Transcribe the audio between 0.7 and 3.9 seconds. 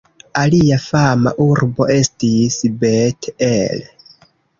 fama urbo estis Bet-El.